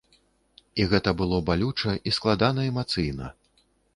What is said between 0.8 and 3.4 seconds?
І гэта было балюча і складана эмацыйна.